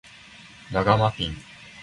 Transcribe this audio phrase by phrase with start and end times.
[0.71, 1.37] ラガマフィン